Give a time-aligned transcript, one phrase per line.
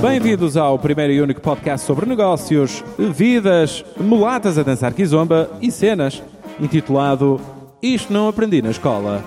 [0.00, 2.84] Bem-vindos ao primeiro e único podcast sobre negócios,
[3.14, 6.22] vidas, mulatas a dançar kizomba e cenas,
[6.60, 7.40] intitulado
[7.82, 9.24] Isto Não Aprendi na Escola,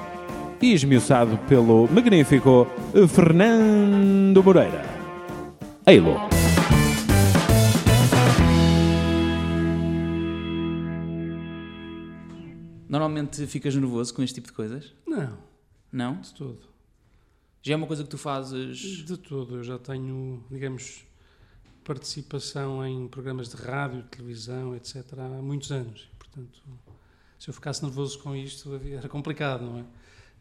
[0.61, 2.67] e esmiuçado pelo magnífico
[3.07, 4.83] Fernando Moreira.
[5.85, 6.15] Eilo.
[12.87, 14.93] Normalmente ficas nervoso com este tipo de coisas?
[15.07, 15.37] Não,
[15.91, 16.21] Não?
[16.21, 16.59] de todo.
[17.61, 18.77] Já é uma coisa que tu fazes.
[19.05, 19.57] De todo.
[19.57, 21.05] Eu já tenho, digamos,
[21.83, 24.95] participação em programas de rádio, televisão, etc.
[25.19, 26.09] há muitos anos.
[26.17, 26.61] Portanto,
[27.37, 29.85] se eu ficasse nervoso com isto, era complicado, não é?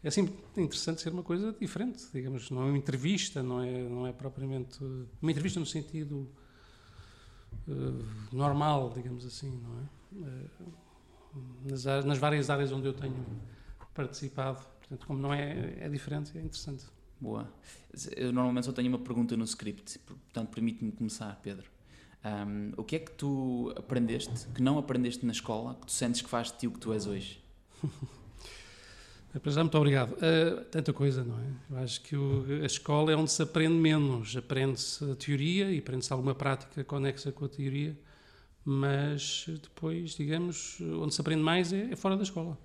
[0.01, 4.07] É sempre interessante ser uma coisa diferente, digamos, não é uma entrevista, não é, não
[4.07, 4.81] é propriamente
[5.21, 6.29] uma entrevista no sentido
[7.67, 7.71] eh,
[8.31, 9.85] normal, digamos assim, não é?
[10.25, 10.69] Eh,
[11.65, 13.25] nas, nas várias áreas onde eu tenho
[13.93, 16.85] participado, portanto, como não é, é diferente, é interessante.
[17.19, 17.51] Boa.
[18.15, 21.69] Eu normalmente só tenho uma pergunta no script, portanto permite-me começar, Pedro.
[22.23, 26.21] Ahm, o que é que tu aprendeste, que não aprendeste na escola, que tu sentes
[26.21, 27.43] que faz de ti o que tu és hoje?
[29.41, 30.13] Para já, muito obrigado.
[30.13, 31.45] Uh, tanta coisa, não é?
[31.69, 34.35] Eu acho que o- a escola é onde se aprende menos.
[34.35, 37.95] Aprende-se a teoria e aprende-se alguma prática conexa com a teoria,
[38.65, 42.57] mas depois, digamos, onde se aprende mais é, é fora da escola.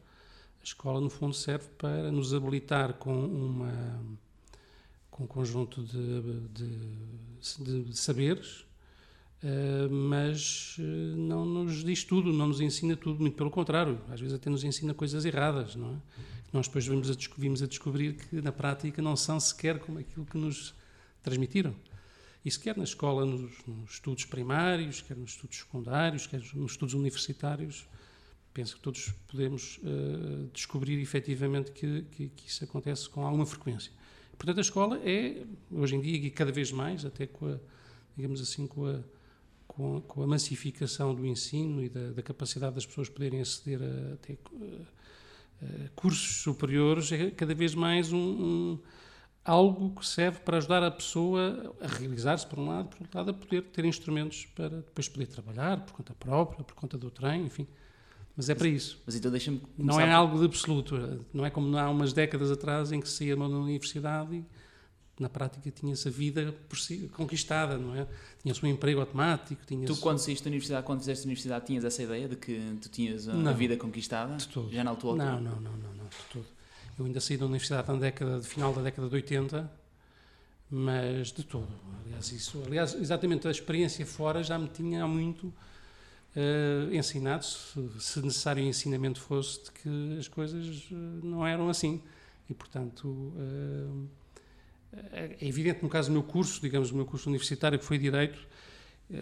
[0.59, 4.19] A escola, no fundo, serve para nos habilitar com uma
[5.15, 8.67] com um conjunto de, de, de saberes,
[9.45, 14.21] uh, mas uh, não nos diz tudo, não nos ensina tudo, muito pelo contrário, às
[14.21, 15.97] vezes até nos ensina coisas erradas, não é?
[16.53, 20.27] Nós depois vimos a, vimos a descobrir que na prática não são sequer como aquilo
[20.27, 20.75] que nos
[21.23, 21.77] transmitiram.
[22.45, 26.93] Isso quer na escola, nos, nos estudos primários, quer nos estudos secundários, quer nos estudos
[26.93, 27.87] universitários.
[28.53, 33.93] Penso que todos podemos uh, descobrir efetivamente que, que, que isso acontece com alguma frequência.
[34.37, 37.59] Portanto, a escola é, hoje em dia, e cada vez mais, até com a,
[38.17, 39.01] digamos assim, com a,
[39.67, 43.81] com a, com a massificação do ensino e da, da capacidade das pessoas poderem aceder
[43.83, 44.87] a, até, uh,
[45.95, 48.79] cursos superiores, é cada vez mais um, um,
[49.45, 53.31] algo que serve para ajudar a pessoa a realizar-se, por um lado, por outro lado,
[53.31, 57.47] a poder ter instrumentos para depois poder trabalhar por conta própria, por conta do trem,
[57.47, 57.67] enfim.
[58.37, 59.01] Mas é para isso.
[59.07, 61.25] Mas então deixa-me Não é algo de absoluto.
[61.33, 64.45] Não é como há umas décadas atrás em que se ia na universidade e
[65.19, 68.07] na prática tinha-se a vida por si conquistada, não é?
[68.43, 69.65] Tinha-se um emprego automático.
[69.65, 72.77] Tinha Tu, quando saíste da universidade, quando fizeste a universidade, tinhas essa ideia de que
[72.83, 73.51] tu tinhas a, Não.
[73.51, 74.37] a vida conquistada?
[74.37, 74.73] De todo.
[74.73, 75.25] Já na altura?
[75.25, 76.47] Não, não, não, não, não, de todo.
[76.99, 79.71] Eu ainda saí da universidade na década, final da década de 80,
[80.71, 81.69] mas de todo.
[82.05, 85.53] Aliás, isso, aliás, exatamente a experiência fora já me tinha muito
[86.37, 92.03] uh, ensinado, se, se necessário ensinamento fosse, de que as coisas uh, não eram assim.
[92.49, 94.09] E, portanto, uh,
[95.13, 98.39] é evidente, no caso do meu curso, digamos, o meu curso universitário, que foi Direito,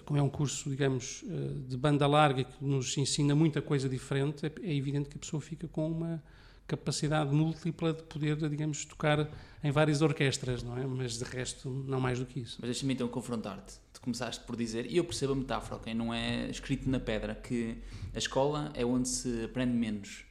[0.05, 1.25] como é um curso, digamos,
[1.67, 5.67] de banda larga que nos ensina muita coisa diferente, é evidente que a pessoa fica
[5.67, 6.23] com uma
[6.67, 9.29] capacidade múltipla de poder, digamos, tocar
[9.63, 10.87] em várias orquestras, não é?
[10.87, 12.59] Mas de resto, não mais do que isso.
[12.61, 13.75] Mas deixa-me então confrontar-te.
[14.03, 15.95] Começaste por dizer, e eu percebo a metáfora, ok?
[15.95, 17.79] Não é escrito na pedra, que
[18.15, 20.25] a escola é onde se aprende menos.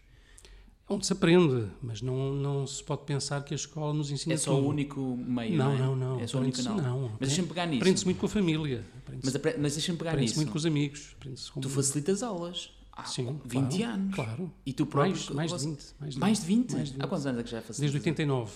[0.90, 4.38] Onde se aprende, mas não, não se pode pensar que a escola nos ensina É
[4.38, 4.66] só tudo.
[4.66, 5.78] o único meio, Não, não, é?
[5.80, 6.20] não, não.
[6.20, 7.00] É só o único Aprende-se- não.
[7.04, 7.10] não.
[7.18, 7.80] Mas deixa-me pegar nisso.
[7.82, 8.84] Aprende-se muito com a família.
[8.98, 10.40] Aprende-se Mas, mas deixa-me pegar aprende-se nisso.
[10.42, 11.16] muito com os amigos.
[11.18, 14.16] Aprende-se com Tu facilitas aulas há Sim, 20 claro, anos.
[14.16, 14.54] Claro.
[14.66, 15.14] E tu próprio...
[15.34, 15.96] Mais, mais de 20.
[15.98, 16.72] Mais de Mais de 20?
[16.74, 17.04] Mais de 20.
[17.04, 17.80] Há quantos anos é que já facilitas?
[17.80, 18.52] Desde 89.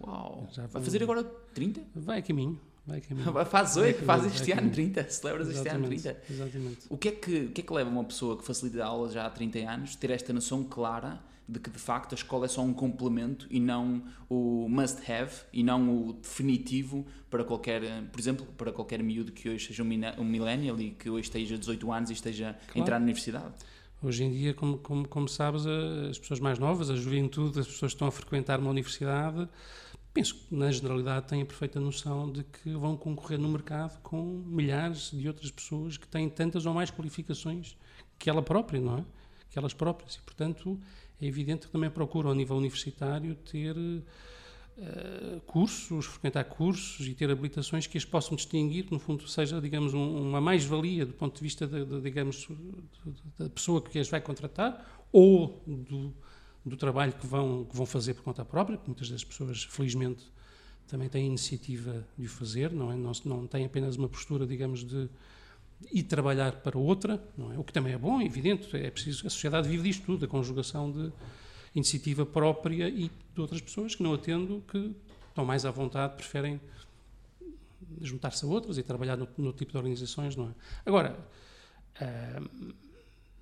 [0.00, 0.48] Uau!
[0.52, 1.82] Já Vai vou- fazer agora 30?
[1.96, 2.60] Vai a caminho.
[2.86, 3.44] Vai a.
[3.44, 4.92] Faz Vai a 8, caminho, faz este a ano caminho.
[4.92, 6.22] 30, celebras este ano Exatamente, 30.
[6.30, 6.78] Exatamente.
[6.90, 9.24] O que, é que, o que é que leva uma pessoa que facilita aulas já
[9.26, 12.62] há 30 anos ter esta noção clara de que de facto a escola é só
[12.62, 18.46] um complemento e não o must have e não o definitivo para qualquer, por exemplo,
[18.56, 22.12] para qualquer miúdo que hoje seja um, millennial e que hoje esteja 18 anos e
[22.14, 22.80] esteja a Claro.
[22.80, 23.52] entrar na universidade?
[24.02, 27.66] Hoje em dia, como, como, como sabes, a- as pessoas mais novas, a juventude, as
[27.66, 29.48] pessoas que estão a frequentar uma universidade,
[30.12, 34.22] penso que na generalidade têm a perfeita noção de que vão concorrer no mercado com
[34.46, 37.76] milhares de outras pessoas que têm tantas ou mais qualificações
[38.18, 39.04] que ela própria, não é?
[39.50, 40.14] Que elas próprias.
[40.16, 40.78] E, portanto,
[41.20, 43.76] é evidente que também procuram, ao nível universitário, ter
[44.78, 49.60] eh, cursos, frequentar cursos e ter habilitações que as possam distinguir, que no fundo seja,
[49.60, 52.48] digamos, um- uma mais-valia do ponto de vista, de, de, digamos,
[53.38, 56.14] da pessoa que as vai contratar ou do,
[56.64, 60.24] do trabalho que vão, que vão fazer por conta própria, que muitas das pessoas, felizmente,
[60.86, 62.96] também têm iniciativa de o fazer, não é?
[62.96, 65.08] Não, não têm apenas uma postura, digamos, de
[65.90, 67.58] ir trabalhar para outra, não é?
[67.58, 70.28] O que também é bom, é evidente, é preciso, a sociedade vive disto tudo, a
[70.28, 71.12] conjugação de
[71.74, 74.94] iniciativa própria e de outras pessoas que não atendo, que
[75.28, 76.60] estão mais à vontade, preferem
[78.00, 80.54] juntar-se a outras e trabalhar no, no, tipo de organizações, não é?
[80.84, 81.18] Agora,
[82.00, 82.74] uh,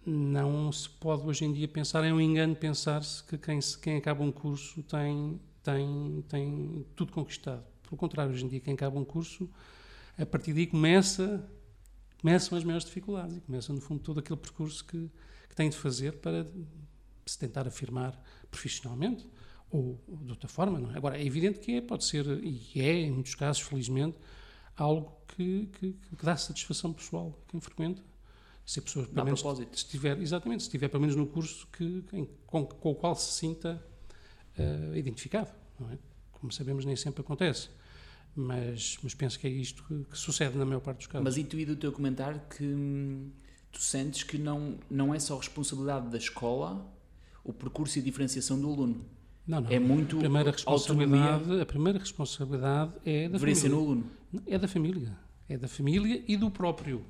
[0.05, 4.23] não se pode hoje em dia pensar, é um engano pensar-se que quem, quem acaba
[4.23, 7.65] um curso tem, tem, tem tudo conquistado.
[7.83, 9.49] Pelo contrário, hoje em dia quem acaba um curso,
[10.19, 11.49] a partir daí começa,
[12.21, 15.11] começam as maiores dificuldades e começa, no fundo, todo aquele percurso que,
[15.49, 16.47] que tem de fazer para
[17.27, 18.21] se tentar afirmar
[18.51, 19.29] profissionalmente
[19.71, 20.79] ou, de outra forma.
[20.79, 20.97] Não é?
[20.97, 24.17] Agora, é evidente que é, pode ser, e é, em muitos casos, felizmente,
[24.77, 28.03] algo que, que, que dá satisfação pessoal a quem frequenta.
[28.71, 32.05] Se a pessoa, pelo menos, estiver, exatamente, se estiver pelo menos no curso que,
[32.47, 33.85] com, com, o qual se sinta
[34.57, 35.51] uh, identificado.
[35.91, 35.99] É?
[36.31, 37.69] Como sabemos, nem sempre acontece.
[38.33, 41.25] Mas, mas penso que é isto que, que, sucede na maior parte dos casos.
[41.25, 43.33] Mas intuí do teu comentário que hum,
[43.73, 46.89] tu sentes que não, não é só responsabilidade da escola
[47.43, 49.05] o percurso e a diferenciação do aluno.
[49.49, 49.69] Não, não.
[49.69, 51.63] É muito a primeira responsabilidade, autonomia.
[51.63, 53.57] a primeira responsabilidade é da Deveria família.
[53.57, 54.11] ser no aluno.
[54.47, 55.19] É da família.
[55.49, 57.05] É da família e do próprio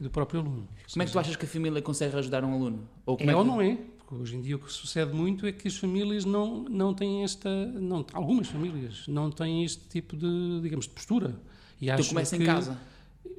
[0.00, 0.68] do próprio aluno.
[0.92, 2.88] Como é que tu achas que a família consegue ajudar um aluno?
[3.04, 3.76] Ou é, é ou não é?
[3.98, 7.24] Porque hoje em dia o que sucede muito é que as famílias não, não têm
[7.24, 7.48] esta.
[7.66, 11.40] Não, algumas famílias não têm este tipo de, digamos, de postura.
[11.80, 12.78] E então começa que, em casa.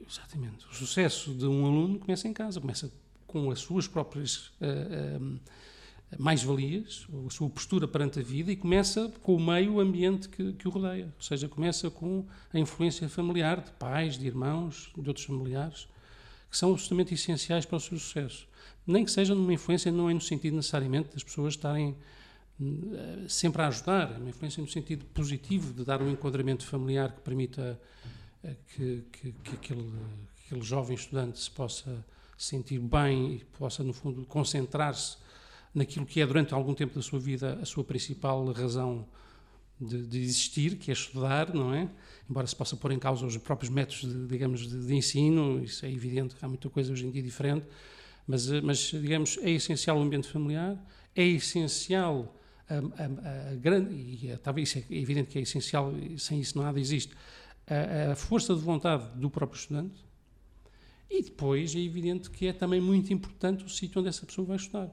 [0.08, 0.66] Exatamente.
[0.72, 2.92] O sucesso de um aluno começa em casa, começa
[3.28, 5.40] com as suas próprias uh, uh,
[6.18, 10.68] mais-valias, a sua postura perante a vida e começa com o meio ambiente que, que
[10.68, 11.06] o rodeia.
[11.06, 15.88] Ou seja, começa com a influência familiar de pais, de irmãos, de outros familiares,
[16.50, 18.48] que são absolutamente essenciais para o seu sucesso.
[18.86, 21.96] Nem que seja numa influência, não é no sentido necessariamente das pessoas estarem
[22.62, 27.12] eh, sempre a ajudar, é uma influência no sentido positivo de dar um enquadramento familiar
[27.12, 27.80] que permita
[28.44, 29.94] eh, que, que, que aquele,
[30.46, 32.06] aquele jovem estudante se possa
[32.38, 35.18] sentir bem e possa, no fundo, concentrar-se
[35.74, 39.08] naquilo que é durante algum tempo da sua vida a sua principal razão
[39.80, 41.90] de, de, existir, que é estudar, não é?
[42.30, 45.86] Embora se possa pôr em causa os próprios métodos, de, digamos, de, de, ensino, isso
[45.86, 47.66] é evidente, há muita coisa hoje em dia diferente,
[48.28, 50.78] mas, eh, mas digamos, é essencial o ambiente familiar,
[51.16, 52.36] é essencial
[52.70, 56.80] a, a, a grande, e é, talvez é evidente que é essencial, sem isso nada
[56.80, 57.16] existe,
[57.68, 60.06] a, a força de vontade do próprio estudante,
[61.10, 64.58] e depois é evidente que é também muito importante o sítio onde essa pessoa vai
[64.58, 64.92] estudar.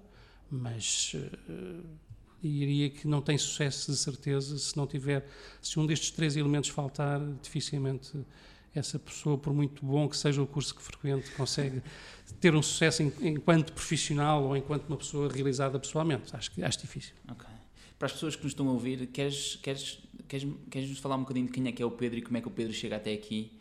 [0.50, 1.84] Mas uh,
[2.46, 5.26] diria que não tem sucesso de certeza se não tiver,
[5.60, 8.12] se um destes três elementos faltar, dificilmente
[8.75, 11.82] essa pessoa, por muito bom que seja o curso que frequente, consegue
[12.40, 16.37] ter um sucesso enquanto profissional ou enquanto uma pessoa realizada pessoalmente.
[16.37, 17.14] Acho que acho difícil.
[17.98, 19.98] Para as pessoas que nos estão a ouvir, queres, queres,
[20.28, 22.37] queres, queres nos falar um bocadinho de quem é que é o Pedro e como
[22.37, 23.52] é que o Pedro chega até aqui?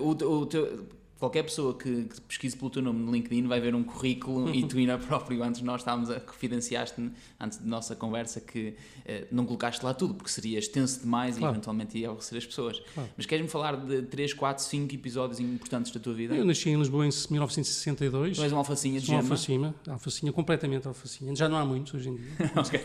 [0.00, 0.88] O, o, o teu,
[1.18, 4.66] qualquer pessoa que, que, pesquise pelo teu nome no LinkedIn vai ver um currículo e
[4.66, 9.44] tu ainda próprio, antes nós estávamos a confidenciaste antes da nossa conversa que uh, não
[9.46, 11.52] colocaste lá tudo, porque seria extenso demais claro.
[11.52, 12.80] e eventualmente ia aborrecer as pessoas.
[12.94, 13.10] Claro.
[13.16, 16.34] Mas queres-me falar de 3, 4, 5 episódios importantes da tua vida?
[16.34, 18.36] Eu nasci em Lisboa em 1962.
[18.36, 21.34] Tu és uma alfacinha de Uma alfacinha, alfacinha, completamente alfacinha.
[21.34, 22.26] Já não há muitos hoje em dia.
[22.56, 22.80] ok,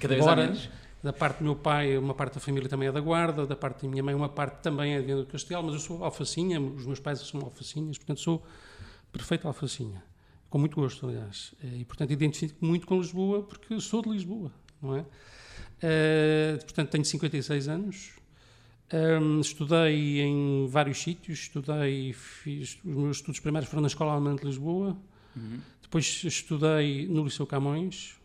[0.00, 0.68] cada vez há menos.
[1.02, 3.82] Da parte do meu pai, uma parte da família também é da Guarda, da parte
[3.82, 6.84] da minha mãe, uma parte também é de do Castelo, mas eu sou alfacinha, os
[6.84, 8.44] meus pais são alfacinhas, portanto sou
[9.10, 10.02] perfeito alfacinha.
[10.50, 11.54] Com muito gosto, aliás.
[11.62, 14.52] E, portanto, identifico muito com Lisboa, porque sou de Lisboa,
[14.82, 15.00] não é?
[15.00, 18.12] Uh, portanto, tenho 56 anos.
[18.92, 24.34] Um, estudei em vários sítios, estudei, fiz, os meus estudos primários foram na Escola Alemã
[24.34, 24.96] de Lisboa,
[25.36, 25.60] uhum.
[25.80, 28.19] depois estudei no Liceu Camões,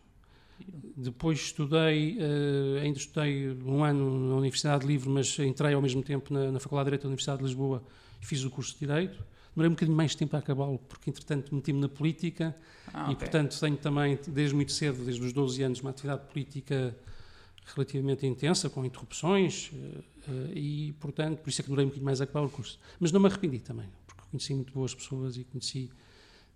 [0.96, 6.32] depois estudei, uh, ainda estudei um ano na Universidade Livre, mas entrei ao mesmo tempo
[6.32, 7.82] na, na Faculdade de Direito da Universidade de Lisboa
[8.20, 9.22] e fiz o curso de Direito.
[9.54, 12.54] Demorei um bocadinho mais tempo a acabá-lo, porque entretanto meti-me na política
[12.92, 13.14] ah, okay.
[13.14, 16.96] e, portanto, tenho também, desde muito cedo, desde os 12 anos, uma atividade política
[17.74, 22.20] relativamente intensa, com interrupções, uh, e, portanto, por isso é que demorei um bocadinho mais
[22.20, 22.78] a acabar o curso.
[23.00, 25.90] Mas não me arrependi também, porque conheci muito boas pessoas e conheci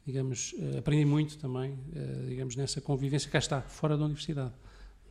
[0.06, 4.54] digamos, eh, aprendi muito também, eh, digamos, nessa convivência, cá está, fora da universidade,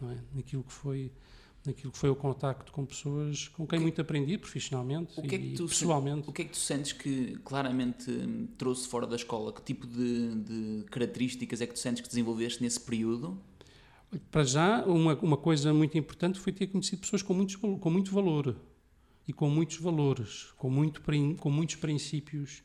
[0.02, 0.18] não é?
[0.34, 1.12] Naquilo que foi
[1.66, 5.38] naquilo que foi o contacto com pessoas com quem que, muito aprendi profissionalmente que é
[5.38, 6.30] que tu pessoalmente.
[6.30, 9.52] o que é que tu sentes que claramente hum, trouxe fora da escola?
[9.52, 13.38] Que tipo de, de, características é que tu sentes que desenvolveste nesse período?
[14.32, 18.12] Para já, uma, uma coisa muito importante foi ter conhecido pessoas com, muitos, com muito
[18.12, 18.56] valor
[19.28, 21.02] e com muitos valores, com, muito,
[21.38, 22.64] com muitos princípios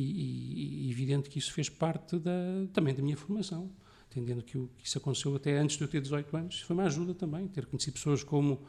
[0.00, 2.32] e, e, evidente que isso fez parte da,
[2.72, 3.70] também da minha formação,
[4.10, 6.60] entendendo que, o, que isso aconteceu até antes de eu ter 18 anos.
[6.60, 8.62] Foi uma ajuda também, ter conhecido pessoas como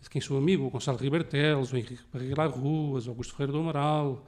[0.00, 1.26] de quem sou amigo, o Gonçalo Ribeiro
[1.72, 4.26] o Henrique Barreira Ruas, o Augusto Ferreira do Amaral,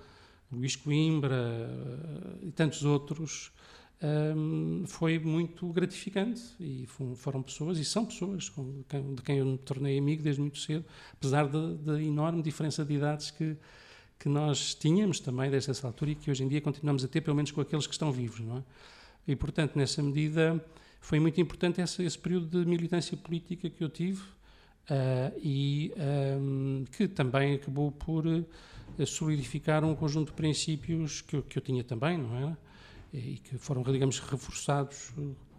[0.51, 3.53] o Luís Coimbra uh, e tantos outros,
[4.03, 8.83] um, foi muito gratificante e foram pessoas e são pessoas com
[9.15, 13.31] de quem eu me tornei amigo desde muito cedo, apesar da enorme diferença de idades
[13.31, 13.57] que
[14.21, 17.23] que nós tínhamos também desde essa altura e que hoje em dia continuamos a ter,
[17.23, 18.63] pelo menos com aqueles que estão vivos, não é?
[19.27, 20.63] E, portanto, nessa medida,
[21.01, 25.93] foi muito importante esse, esse período de militância política que eu tive uh, e
[26.39, 28.25] um, que também acabou por
[29.07, 32.57] solidificar um conjunto de princípios que eu, que eu tinha também, não é?
[33.13, 35.13] E que foram, digamos, reforçados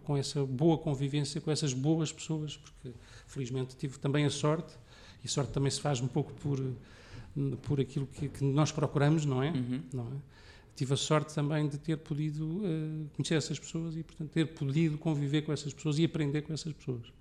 [0.04, 2.92] com essa boa convivência com essas boas pessoas, porque
[3.26, 4.72] felizmente tive também a sorte,
[5.24, 6.58] e sorte também se faz um pouco por,
[7.62, 9.50] por aquilo que, que nós procuramos, não é?
[9.50, 9.80] Uhum.
[9.92, 10.16] Não é?
[10.74, 14.96] Tive a sorte também de ter podido uh, conhecer essas pessoas e, portanto, ter podido
[14.98, 17.12] conviver com essas pessoas e aprender com essas pessoas.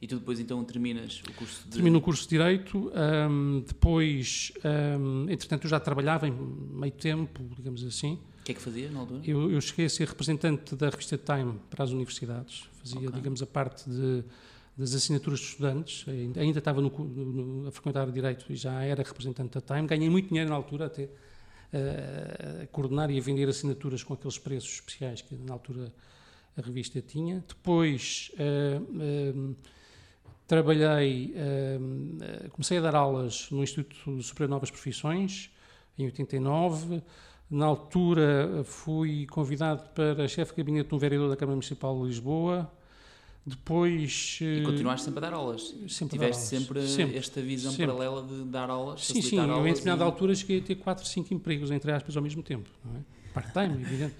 [0.00, 1.70] E tu depois então terminas o curso de...
[1.70, 2.92] Termino o curso de Direito,
[3.28, 4.52] um, depois,
[5.00, 8.14] um, entretanto eu já trabalhava em meio tempo, digamos assim.
[8.40, 9.20] O que é que fazia na altura?
[9.24, 13.10] Eu, eu cheguei a ser representante da revista Time para as universidades, fazia, okay.
[13.10, 14.24] digamos, a parte de,
[14.78, 19.58] das assinaturas de estudantes, ainda, estava no, no, a frequentar Direito e já era representante
[19.58, 24.04] da Time, ganhei muito dinheiro na altura até uh, a coordenar e a vender assinaturas
[24.04, 25.92] com aqueles preços especiais que na altura
[26.56, 27.44] a revista tinha.
[27.46, 28.30] Depois...
[28.34, 29.56] Uh, uh,
[30.48, 31.34] Trabalhei,
[32.52, 35.50] comecei a dar aulas no Instituto Superior de Novas Profissões,
[35.98, 37.02] em 89.
[37.50, 42.06] Na altura fui convidado para chefe de gabinete de um vereador da Câmara Municipal de
[42.06, 42.72] Lisboa.
[43.48, 44.38] Depois.
[44.42, 45.74] E continuaste sempre a dar aulas?
[45.88, 46.36] Sempre Tiveste aulas.
[46.36, 47.86] sempre, sempre, esta visão sempre.
[47.86, 49.04] paralela de dar aulas?
[49.06, 49.38] Sim, sim.
[49.38, 50.06] Aulas eu, em determinada e...
[50.06, 52.68] altura, cheguei a ter 4, 5 empregos, entre aspas, ao mesmo tempo.
[52.94, 53.32] É?
[53.32, 54.14] Part-time, evidente.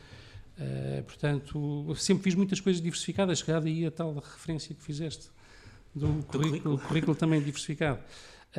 [0.59, 5.31] Uh, portanto, sempre fiz muitas coisas diversificadas, chegada aí a tal referência que fizeste
[5.95, 8.01] do currículo, do currículo também diversificado.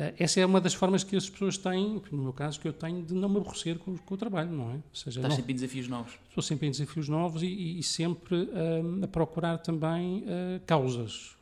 [0.00, 2.72] Uh, essa é uma das formas que as pessoas têm, no meu caso, que eu
[2.72, 4.74] tenho de não me aborrecer com, com o trabalho, não é?
[4.76, 6.18] Ou seja, Estás não, sempre em desafios novos.
[6.26, 11.36] Estou sempre em desafios novos e, e, sempre uh, a procurar também uh, causas.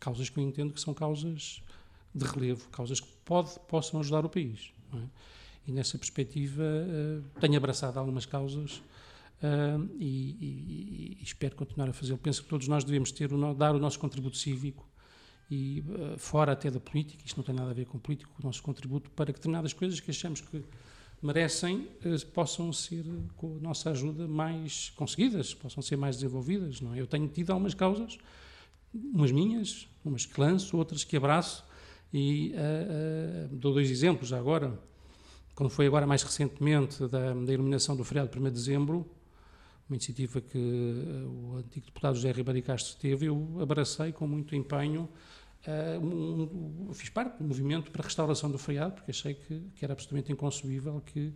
[0.00, 1.62] Causas que eu entendo que são causas
[2.14, 4.72] de relevo, causas que pode, possam ajudar o país.
[4.94, 4.98] É?
[5.68, 6.62] E nessa perspectiva
[7.40, 8.80] tenho abraçado algumas causas
[9.98, 12.18] e, e, e, espero continuar a fazê-lo.
[12.18, 14.86] Penso que todos nós devemos ter o, dar o nosso contributo cívico
[15.50, 18.44] e uh, fora até da política, isto não tem nada a ver com política, o
[18.44, 20.64] nosso contributo para que determinadas coisas que achamos que
[21.22, 23.04] merecem uh, possam ser,
[23.36, 26.80] com a nossa ajuda, mais conseguidas, possam ser mais desenvolvidas.
[26.80, 27.00] Não é?
[27.00, 28.18] Eu tenho tido algumas causas,
[28.92, 31.64] umas minhas, umas que lanço, outras que abraço,
[32.12, 34.78] e uh, dou dois exemplos agora.
[35.54, 39.10] Quando foi agora mais recentemente da, da iluminação do feriado de 1 de dezembro,
[39.88, 44.54] uma iniciativa que uh, o antigo deputado José Ribeiro Castro teve, eu abracei com muito
[44.54, 45.08] empenho
[45.66, 49.84] Uh, um, fiz parte do movimento para a restauração do feriado, porque achei que, que,
[49.84, 51.34] era absolutamente inconcebível que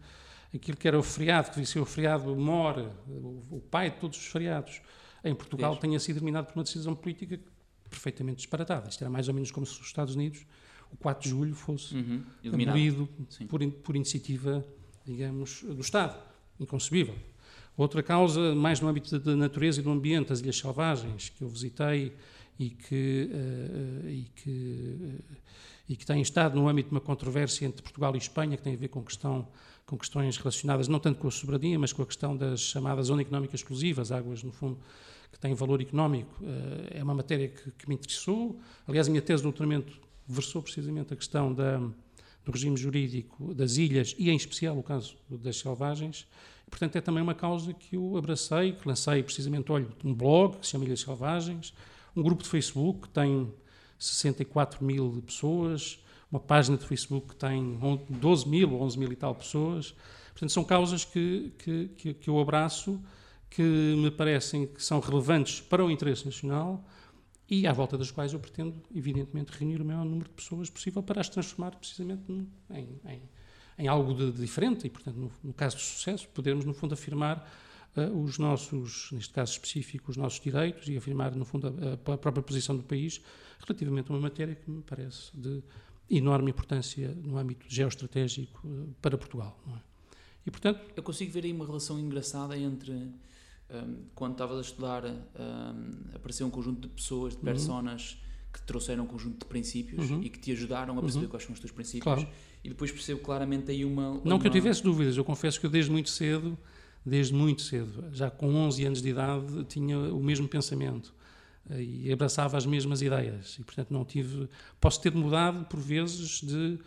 [0.54, 3.96] aquilo que era o feriado, que devia ser o feriado mor, o, o pai de
[3.96, 4.80] todos os feriados,
[5.24, 7.40] em Portugal tenha sido eliminado por uma decisão política
[7.88, 8.88] perfeitamente disparatada.
[8.88, 10.46] Isto era mais ou menos como se os Estados Unidos,
[10.92, 13.08] o 4 de julho, fosse uhum, abolido
[13.48, 14.64] por, por iniciativa,
[15.04, 16.16] digamos, do Estado.
[16.58, 17.16] Inconcebível.
[17.76, 21.48] Outra causa, mais no âmbito da natureza e do ambiente, as Ilhas Selvagens, que eu
[21.48, 22.14] visitei
[22.60, 25.36] e que, uh, e, que, uh,
[25.88, 28.74] e que têm estado no âmbito de uma controvérsia entre Portugal e Espanha, que tem
[28.74, 29.48] a ver com, questão,
[29.86, 33.24] com questões relacionadas não tanto com a soberania, mas com a questão das chamadas zonas
[33.24, 34.78] económicas exclusivas, águas, no fundo,
[35.32, 36.38] que têm valor económico.
[36.90, 38.60] É uma matéria que, que, me interessou.
[38.86, 39.98] Aliás, a minha tese de doutoramento
[40.28, 45.16] versou precisamente a questão da, do regime jurídico das ilhas e, em especial, o caso
[45.30, 46.26] das selvagens.
[46.68, 50.66] Portanto, é também uma causa que eu abracei, que lancei precisamente, olho, um blog que
[50.66, 51.72] se chama Ilhas Selvagens,
[52.16, 53.52] um grupo de Facebook que tem
[53.98, 59.34] 64 mil pessoas, uma página de Facebook que tem 12 mil, 11 mil e tal
[59.34, 59.94] pessoas.
[60.32, 63.00] Portanto, são causas que, que, que, eu abraço,
[63.50, 66.84] que me parecem que são relevantes para o interesse nacional
[67.48, 71.02] e à volta das quais eu pretendo, evidentemente, reunir o maior número de pessoas possível
[71.02, 72.22] para as transformar precisamente
[72.70, 73.22] em, em,
[73.76, 76.94] em algo de, de, diferente e, portanto, no, no, caso de sucesso, podermos, no fundo,
[76.94, 77.50] afirmar
[78.14, 82.42] os nossos, neste caso específico, os nossos direitos e afirmar, no fundo, a, a, própria
[82.42, 83.20] posição do país
[83.60, 85.62] relativamente a uma matéria que me parece de
[86.08, 89.58] enorme importância no âmbito geoestratégico uh, para Portugal.
[89.68, 89.78] É?
[90.46, 90.80] E, portanto...
[90.96, 92.92] Eu consigo ver aí uma relação engraçada entre...
[93.72, 97.44] Um, quando estavas a estudar, um, apareceu um conjunto de pessoas, de uhum.
[97.44, 98.18] personas uhum.
[98.52, 100.22] que trouxeram um conjunto de princípios uhum.
[100.24, 101.30] e que te ajudaram a perceber uhum.
[101.30, 102.02] quais são os teus princípios.
[102.02, 102.28] Claro.
[102.64, 105.66] E depois percebo claramente aí uma, uma, Não que eu tivesse dúvidas, eu confesso que
[105.66, 106.58] eu desde muito cedo
[107.04, 108.04] desde muito cedo.
[108.12, 111.14] Já com 11 anos de idade tinha o mesmo pensamento
[111.70, 113.56] eh, e abraçava as mesmas ideias.
[113.58, 114.48] E, portanto, não tive.
[114.80, 116.78] Posso ter mudado, por vezes, de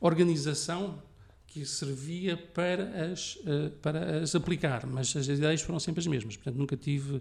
[0.00, 1.00] organização
[1.46, 6.36] que servia para as, eh, para as aplicar, mas as ideias foram sempre as mesmas.
[6.36, 7.20] Portanto, nunca tive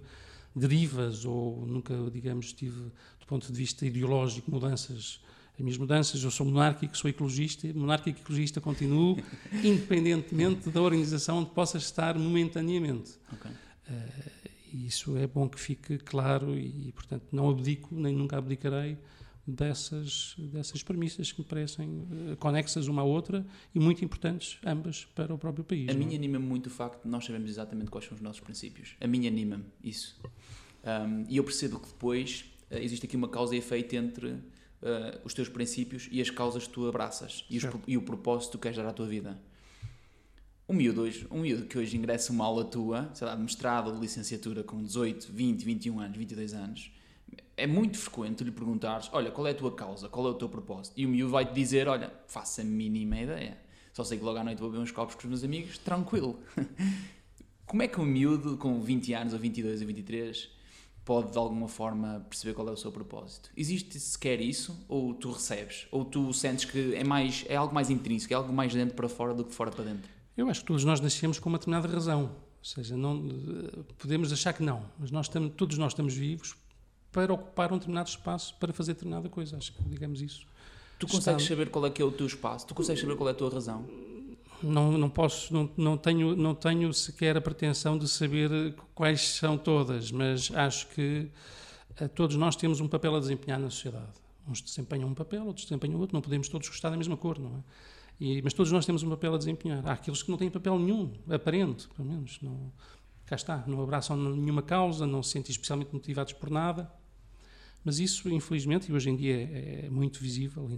[0.55, 2.81] derivas ou nunca, digamos, tive,
[3.19, 5.21] do ponto de vista ideológico, mudanças
[5.53, 9.17] as minhas mudanças, eu sou monárquico, sou ecologista, monárquico e ecologista continuo,
[9.63, 13.11] independentemente da organização onde possa estar momentaneamente.
[13.31, 13.51] Ok.
[13.51, 14.41] Uh,
[14.73, 18.97] isso é bom que fique claro e, portanto, não abdico, nem nunca abdicarei
[19.45, 25.05] dessas, dessas premissas que me parecem uh, conexas uma à outra e muito importantes, ambas,
[25.13, 25.89] para o próprio país.
[25.89, 25.99] A não?
[25.99, 28.95] mim anima-me muito o facto de nós sabemos exatamente quais são os nossos princípios.
[29.01, 30.19] A mim anima-me isso.
[30.83, 34.35] Um, e eu percebo que depois uh, existe aqui uma causa e efeito entre
[34.81, 38.51] uh, os teus princípios e as causas que tu abraças e, os, e, o propósito
[38.51, 39.39] que tu queres dar à tua vida.
[40.67, 43.87] Um miúdo, hoje, um miúdo que hoje ingressa uma aula tua, sei lá, de mestrado
[43.87, 46.91] ou de licenciatura com 18, 20, 21 anos, 22 anos,
[47.57, 50.07] é muito frequente lhe perguntares: Olha, qual é a tua causa?
[50.07, 50.93] Qual é o teu propósito?
[50.97, 53.57] E o miúdo vai-te dizer: Olha, faça a mínima ideia.
[53.93, 56.39] Só sei que logo à noite vou beber uns copos com os meus amigos, tranquilo.
[57.65, 60.49] Como é que um miúdo com 20 anos, ou 22, ou 23,
[61.03, 63.49] pode de alguma forma perceber qual é o seu propósito?
[63.55, 64.85] Existe sequer isso?
[64.87, 65.87] Ou tu recebes?
[65.91, 68.95] Ou tu sentes que é, mais, é algo mais intrínseco, é algo mais de dentro
[68.95, 70.09] para fora do que fora para dentro?
[70.37, 72.23] Eu acho que todos nós nascemos com uma determinada razão.
[72.23, 73.27] Ou seja, não,
[73.97, 76.55] podemos achar que não, mas nós estamos, todos nós estamos vivos
[77.11, 79.57] para ocupar um determinado espaço, para fazer determinada coisa.
[79.57, 80.45] Acho que digamos isso.
[80.99, 81.55] Tu consegues Está...
[81.55, 82.67] saber qual é que é o teu espaço?
[82.67, 83.83] Tu consegues saber qual é a tua razão?
[84.63, 89.57] Não, não posso, não, não, tenho, não tenho sequer a pretensão de saber quais são
[89.57, 91.29] todas, mas acho que
[91.97, 94.11] eh, todos nós temos um papel a desempenhar na sociedade.
[94.47, 96.15] Uns desempenham um papel, outros desempenham outro.
[96.15, 97.63] Não podemos todos gostar da mesma cor, não é?
[98.19, 99.85] E, mas todos nós temos um papel a desempenhar.
[99.87, 102.39] Há aqueles que não têm papel nenhum, aparente, pelo menos.
[102.41, 102.71] Não,
[103.25, 106.91] cá está, não abraçam nenhuma causa, não se sentem especialmente motivados por nada.
[107.83, 110.69] Mas isso, infelizmente, e hoje em dia é, é, muito visível,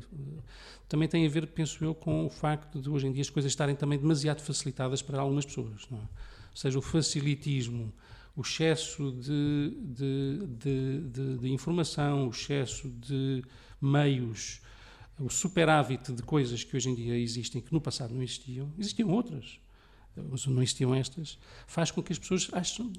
[0.88, 3.52] também tem a ver, penso eu, com o facto de hoje em dia as coisas
[3.52, 5.88] estarem também demasiado facilitadas para algumas pessoas.
[5.92, 5.96] É?
[5.96, 7.94] Ou seja, o facilitismo,
[8.36, 13.44] o excesso de, de, de, de, informação, o excesso de
[13.82, 14.62] meios
[15.20, 19.10] o superávit de coisas que hoje em dia existem, que no passado não existiam, existiam
[19.10, 19.60] outras,
[20.16, 22.50] não existiam estas, faz com que as pessoas,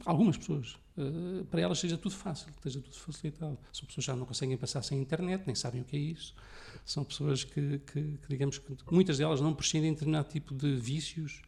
[0.05, 3.59] algumas pessoas, uh, para elas seja tudo fácil, seja tudo facilitado.
[3.73, 6.35] São pessoas que já não conseguem passar sem internet, nem sabem o que é isso.
[6.85, 10.75] São pessoas que, que, que digamos que muitas delas não prescindem de determinado tipo de
[10.77, 11.43] vícios,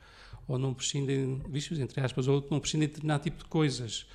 [0.46, 4.06] ou não prescindem, vícios entre aspas, ou não prescindem de determinado tipo de coisas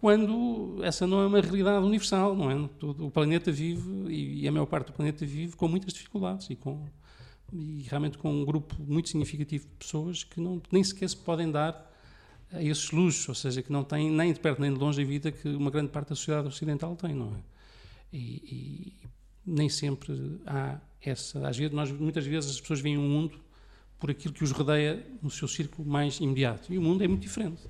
[0.00, 2.54] quando essa não é uma realidade universal, não é?
[2.80, 6.88] O planeta vive, e a maior parte do planeta vive, com muitas dificuldades e, com,
[7.52, 11.50] e realmente com um grupo muito significativo de pessoas que não, nem sequer se podem
[11.50, 11.90] dar
[12.52, 15.04] a esses luxos, ou seja, que não têm nem de perto nem de longe a
[15.04, 17.40] vida que uma grande parte da sociedade ocidental tem, não é?
[18.12, 19.08] E, e
[19.46, 21.46] nem sempre há essa.
[21.46, 23.40] Às vezes, nós, muitas vezes as pessoas veem o um mundo
[24.00, 26.72] por aquilo que os rodeia no seu círculo mais imediato.
[26.72, 27.62] E o mundo é muito diferente.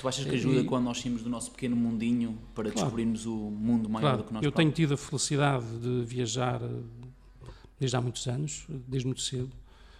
[0.00, 3.26] Tu achas que ajuda e, quando nós saímos do nosso pequeno mundinho para claro, descobrirmos
[3.26, 6.60] o mundo maior claro, do que nós Eu tenho tido a felicidade de viajar
[7.78, 9.50] desde há muitos anos, desde muito cedo.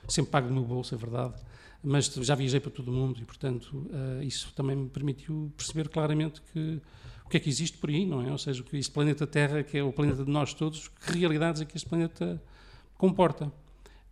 [0.09, 1.35] Sempre pago do meu bolso, é verdade.
[1.83, 5.89] Mas já viajei para todo o mundo e, portanto, uh, isso também me permitiu perceber
[5.89, 6.81] claramente que
[7.25, 8.33] o que é que existe por aí, não é?
[8.33, 11.61] Ou seja, que este planeta Terra, que é o planeta de nós todos, que realidades
[11.61, 12.43] é que este planeta
[12.97, 13.53] comporta.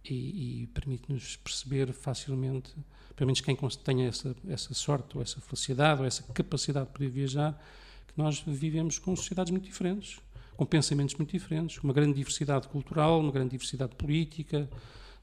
[0.08, 2.72] E, e permite-nos perceber facilmente
[3.16, 7.08] pelo menos quem tenha essa, essa sorte, ou essa felicidade, ou essa capacidade de poder
[7.08, 7.60] viajar,
[8.06, 10.20] que nós vivemos com sociedades muito diferentes,
[10.56, 14.68] com pensamentos muito diferentes, uma grande diversidade cultural, uma grande diversidade política,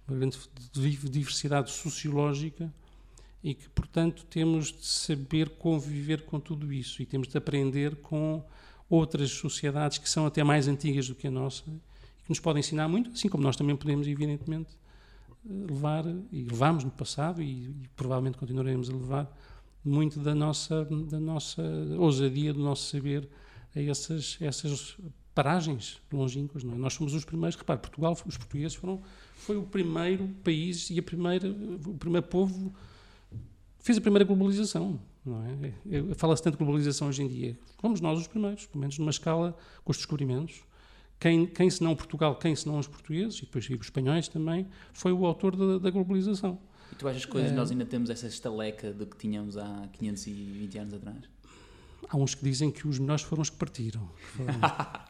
[0.08, 0.38] uma grande
[1.10, 2.72] diversidade sociológica
[3.44, 8.44] e que, portanto, temos de saber conviver com tudo isso e temos de aprender com
[8.90, 12.60] outras sociedades que são até mais antigas do que a nossa e que nos podem
[12.60, 14.78] ensinar muito, assim como nós também podemos, evidentemente,
[15.46, 19.38] levar, e levamos no passado e, e, provavelmente continuaremos a levar,
[19.84, 21.62] muito da nossa, da nossa
[21.98, 23.28] ousadia, do nosso saber
[23.76, 24.96] a essas, essas
[25.34, 26.64] paragens longínquas.
[26.64, 26.78] Não é?
[26.78, 29.02] Nós somos os primeiros, repare, Portugal, os portugueses foram,
[29.36, 31.50] foi o primeiro país e a primeira,
[31.86, 32.74] o primeiro povo
[33.80, 35.00] fez a primeira globalização.
[35.26, 36.14] Não é?
[36.16, 37.58] Fala-se tanto de globalização hoje em dia.
[37.80, 40.64] Fomos nós os primeiros, pelo menos numa escala com os descobrimentos.
[41.20, 45.26] Quem, quem senão Portugal, quem senão os portugueses, e depois os espanhóis também, foi o
[45.26, 46.60] autor da, da globalização.
[46.92, 49.88] E tu achas que hoje é, nós ainda temos essa estaleca do que tínhamos há
[49.94, 51.33] 520 anos atrás?
[52.10, 54.10] Há uns que dizem que os melhores foram os que partiram.
[54.36, 54.54] Foram,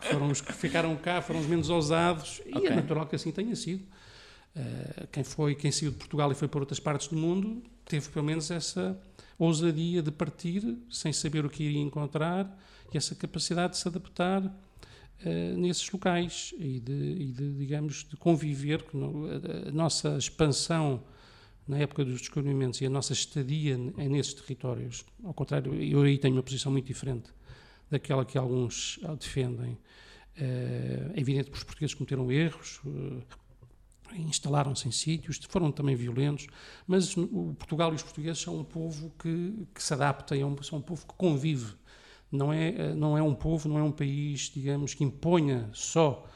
[0.02, 2.68] foram os que ficaram cá, foram os menos ousados, e okay.
[2.68, 3.84] é natural que assim tenha sido.
[4.56, 8.08] Uh, quem foi, quem saiu de Portugal e foi para outras partes do mundo, teve
[8.10, 9.00] pelo menos essa
[9.38, 12.56] ousadia de partir sem saber o que iria encontrar
[12.94, 18.16] e essa capacidade de se adaptar uh, nesses locais e de, e de, digamos, de
[18.16, 21.04] conviver com a, a nossa expansão
[21.68, 25.06] na época dos descobrimentos e a nossa estadia nesses territórios.
[25.24, 27.30] Ao contrário, eu aí tenho uma posição muito diferente
[27.90, 29.78] daquela que alguns defendem.
[30.36, 32.82] É evidente que os portugueses cometeram erros,
[34.16, 36.48] instalaram-se em sítios, foram também violentos,
[36.88, 40.62] mas o Portugal e os portugueses são um povo que, que se adapta, é um,
[40.62, 41.74] são um povo que convive.
[42.32, 46.28] Não é, não é um povo, não é um país, digamos, que imponha só.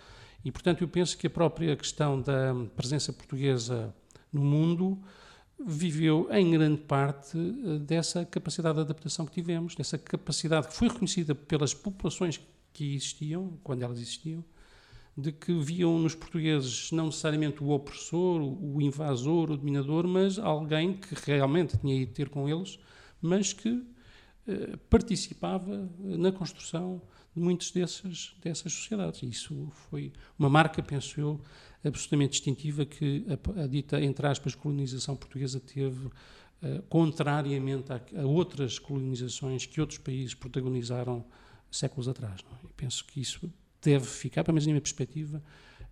[0.46, 3.94] E, portanto, eu penso que a própria questão da presença portuguesa
[4.32, 5.02] no mundo
[5.60, 10.88] viveu em grande parte eh, dessa capacidade de adaptação que tivemos, dessa capacidade que foi
[10.88, 12.40] reconhecida pelas populações
[12.72, 14.44] que existiam, quando elas existiam,
[15.18, 20.94] de que viam nos portugueses não necessariamente o opressor, o invasor, o dominador, mas alguém
[20.94, 22.78] que realmente tinha ido ter com eles,
[23.20, 23.84] mas que
[24.48, 27.02] eh, participava na construção
[27.38, 29.22] de muitas dessas, dessas sociedades.
[29.22, 31.40] Isso foi uma marca, penso eu,
[31.84, 38.26] absolutamente distintiva que a, a dita, entre aspas, colonização portuguesa teve, uh, contrariamente a, a,
[38.26, 41.24] outras colonizações que outros países protagonizaram
[41.70, 42.42] séculos atrás.
[42.42, 42.66] É?
[42.66, 45.42] E penso que isso deve ficar, pelo menos na minha perspectiva,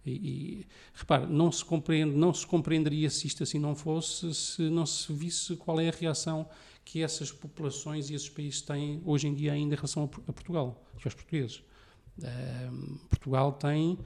[0.03, 4.63] e, e repare, não se compreende, não se compreenderia se isto assim não fosse, se
[4.63, 6.47] não se visse qual é a reação
[6.85, 10.87] que essas populações e esses países têm hoje em dia ainda em relação a, Portugal,
[10.93, 11.63] aos portugueses.
[13.09, 13.97] Portugal tem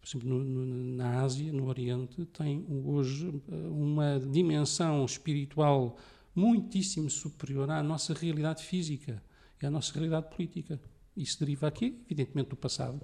[0.00, 5.98] por exemplo, no, no, na Ásia, no Oriente, tem hoje eh, uma dimensão espiritual
[6.34, 9.22] muitíssimo superior à nossa realidade física
[9.62, 10.80] e à nossa realidade política.
[11.14, 13.00] Isso deriva aqui, evidentemente, do passado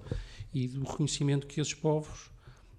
[0.51, 2.31] e do reconhecimento que esses povos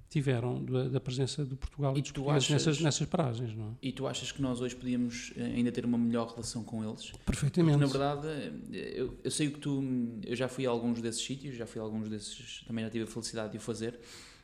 [0.09, 3.55] tiveram da, da presença de Portugal e, e dos portugueses nessas, nessas paragens.
[3.55, 3.71] Não é?
[3.83, 7.13] E tu achas que nós hoje podíamos eh, ainda ter uma melhor relação com eles?
[7.27, 7.79] Perfeitamente.
[7.79, 9.83] Porque, na verdade, eh, eu, eu sei que tu...
[10.25, 12.65] Eu já fui a alguns desses sítios, já fui a alguns desses...
[12.67, 13.99] Também já tive a felicidade de o fazer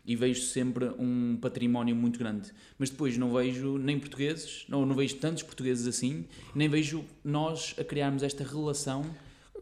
[0.06, 2.52] e vejo sempre um património muito grande.
[2.78, 7.74] Mas depois não vejo nem portugueses, não, não vejo tantos portugueses assim, nem vejo nós
[7.78, 9.04] a criarmos esta relação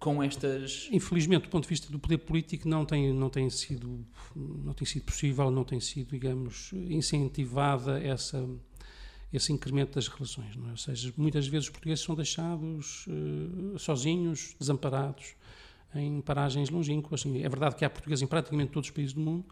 [0.03, 0.89] com estas.
[0.91, 4.85] Infelizmente, do ponto de vista do poder político, não tem, não tem, sido, não tem
[4.85, 8.45] sido possível, não tem sido, digamos, incentivada essa,
[9.33, 10.57] esse incremento das relações.
[10.57, 10.71] É?
[10.71, 15.37] Ou seja, muitas vezes os portugueses são deixados uh, sozinhos, desamparados,
[15.95, 17.25] em paragens longínquas.
[17.25, 19.45] É verdade que há portugueses em praticamente todos os países do mundo,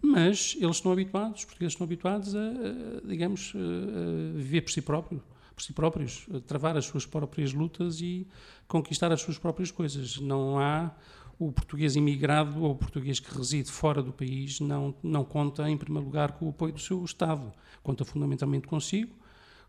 [0.00, 4.80] mas eles estão habituados, os portugueses estão habituados a, a digamos, a viver por si
[4.80, 5.20] próprios
[5.56, 8.26] por si próprios, travar as suas próprias lutas e
[8.66, 10.18] conquistar as suas próprias coisas.
[10.18, 10.90] Não há
[11.38, 15.76] o português imigrado ou o português que reside fora do país não, não conta, em
[15.76, 17.52] primeiro lugar, com o apoio do seu Estado.
[17.82, 19.14] Conta fundamentalmente consigo,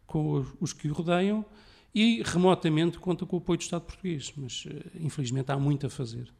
[0.05, 1.45] com os que o rodeiam
[1.93, 4.33] e, remotamente, conta com o apoio do Estado português.
[4.35, 6.31] Mas, eh, infelizmente, há muito a fazer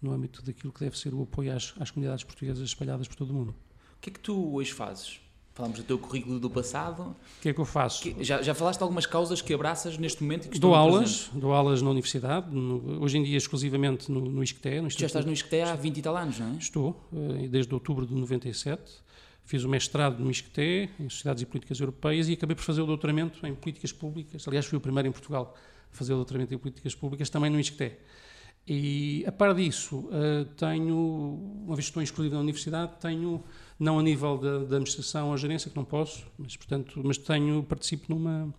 [0.00, 3.30] no âmbito daquilo que deve ser o apoio às, às comunidades portuguesas espalhadas por todo
[3.30, 3.54] o mundo.
[3.96, 5.20] O que é que tu hoje fazes?
[5.52, 7.02] Falamos do teu currículo do passado.
[7.02, 8.02] O que é que eu faço?
[8.02, 10.46] Que, já, já falaste de algumas causas que abraças neste momento?
[10.46, 14.42] E que dou aulas, dou aulas na universidade, no, hoje em dia exclusivamente no, no
[14.42, 14.80] ISCTE.
[14.80, 16.56] No já estás no ISCTE há 20 e tal anos, não é?
[16.56, 18.80] Estou, eh, desde outubro de 97.
[19.44, 22.86] Fiz o mestrado no ISCTE, em Sociedades e Políticas Europeias, e acabei por fazer o
[22.86, 24.46] doutoramento em Políticas Públicas.
[24.46, 25.56] Aliás, fui o primeiro em Portugal
[25.92, 27.96] a fazer o doutoramento em Políticas Públicas, também no ISCTE.
[28.66, 30.96] E, a par disso, uh, tenho,
[31.64, 33.42] uma vez que estou inscrito na universidade, tenho,
[33.78, 37.62] não a nível da, da administração ou gerência, que não posso, mas, portanto, mas tenho,
[37.64, 38.54] participo numa,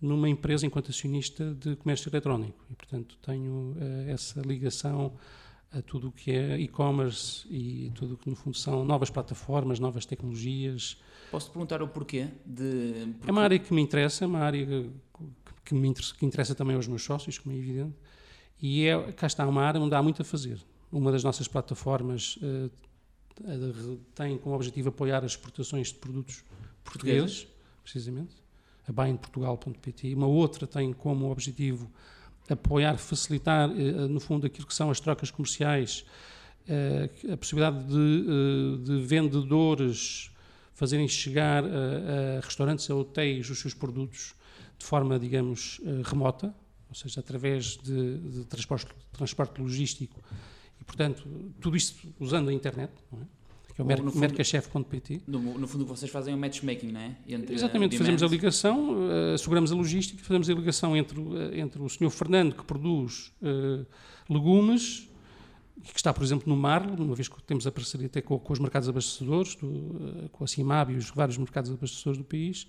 [0.00, 2.64] numa empresa enquanto acionista de comércio eletrónico.
[2.70, 5.12] E, portanto, tenho uh, essa ligação
[5.70, 9.78] a tudo o que é e-commerce e tudo o que, no fundo, são novas plataformas,
[9.78, 10.98] novas tecnologias.
[11.30, 12.28] Posso te perguntar o porquê?
[12.44, 13.12] De...
[13.18, 13.28] Porque...
[13.28, 14.90] É uma área que me interessa, é uma área que,
[15.64, 17.94] que me interessa, que interessa também aos meus sócios, como é evidente
[18.62, 20.58] e é, cá está uma área onde há muito a fazer.
[20.92, 22.70] Uma das nossas plataformas uh,
[24.14, 26.44] tem como objetivo apoiar as exportações de produtos
[26.84, 27.48] portugueses,
[27.82, 28.36] precisamente,
[28.86, 30.14] a buyinportugal.pt.
[30.14, 31.90] Uma outra tem como objetivo
[32.48, 36.04] apoiar, facilitar, uh, no fundo, aquilo que são as trocas comerciais,
[36.68, 40.30] uh, a possibilidade de, de, vendedores
[40.72, 44.34] fazerem chegar a, a restaurantes, a hotéis, os seus produtos
[44.78, 46.54] de forma, digamos, remota,
[46.92, 50.22] ou seja, através de, de transporte, transporte, logístico
[50.78, 51.26] e, portanto,
[51.58, 53.16] tudo isto usando a internet, é?
[53.74, 55.22] que é o mer mercachef.pt.
[55.26, 57.16] No, no, fundo, vocês fazem o um matchmaking, não é?
[57.26, 61.80] Entre Exatamente, fazemos a ligação, uh, asseguramos a logística, fazemos a ligação entre, uh, entre
[61.80, 63.86] o senhor Fernando, que produz uh,
[64.28, 65.08] legumes,
[65.80, 68.52] que está, por exemplo, no Marlo, uma vez que temos a parceria até com, com
[68.52, 72.66] os mercados abastecedores, do, eh, com a CIMAB e os vários mercados abastecedores do país,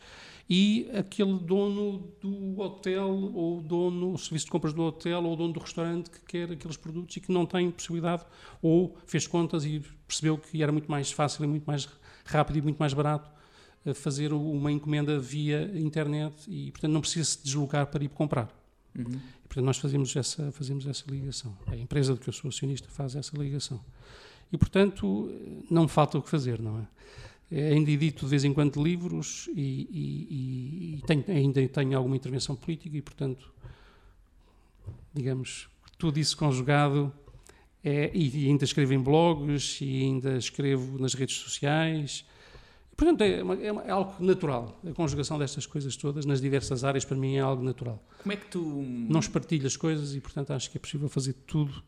[0.49, 5.53] e aquele dono do hotel, ou dono, o serviço de compras do hotel, ou dono
[5.53, 8.23] do restaurante que quer aqueles produtos e que não tem possibilidade,
[8.61, 11.87] ou fez contas e percebeu que era muito mais fácil e muito mais
[12.25, 13.29] rápido e muito mais barato
[13.85, 18.49] eh, fazer uma encomenda via internet e, portanto, não precisa se deslocar para ir comprar.
[18.97, 19.19] Uhum.
[19.53, 21.55] Portanto, nós fazemos essa, fazemos essa ligação.
[21.67, 23.79] A empresa de que eu sou acionista faz essa ligação.
[24.51, 25.31] E, portanto,
[25.69, 26.79] não falta o que fazer, não
[27.51, 27.69] é?
[27.69, 32.55] Ainda edito de vez em quando livros e, e, e tenho, ainda tenho alguma intervenção
[32.55, 33.53] política e, portanto,
[35.13, 37.13] digamos, tudo isso conjugado
[37.83, 42.25] é, e ainda escrevo em blogs e ainda escrevo nas redes sociais.
[43.03, 44.79] Portanto, é, uma, é, uma, é, algo natural.
[44.87, 48.03] A conjugação destas coisas todas nas diversas áreas, para mim, é algo natural.
[48.21, 48.61] Como é que tu.
[48.61, 51.83] Não espartilho as coisas e, portanto, acho que é possível fazer tudo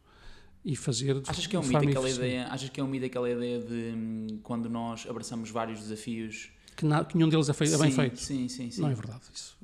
[0.63, 1.21] e fazer.
[1.28, 2.47] Achas que é um mito aquela ideia?
[2.47, 6.86] Achas que é um mito aquela ideia de hum, quando nós abraçamos vários desafios que,
[6.86, 8.19] na, que nenhum deles é, feito, é bem feito?
[8.19, 8.82] Sim, sim, sim.
[8.82, 9.21] Não é verdade.
[9.34, 9.58] Isso